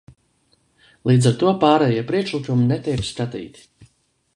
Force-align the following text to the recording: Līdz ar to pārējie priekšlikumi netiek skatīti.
Līdz 1.11 1.29
ar 1.33 1.37
to 1.43 1.53
pārējie 1.65 2.07
priekšlikumi 2.09 2.67
netiek 2.75 3.09
skatīti. 3.15 3.69